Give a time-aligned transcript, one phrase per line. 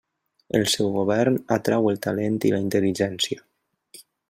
[0.59, 3.47] El seu govern atrau el talent i la intel·ligència.